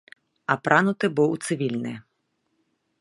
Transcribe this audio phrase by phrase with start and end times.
[0.53, 1.95] Апрануты быў у цывільнае.